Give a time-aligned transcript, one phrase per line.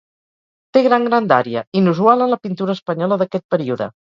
[0.77, 3.91] Té gran grandària, inusual en la pintura espanyola d'aquest període.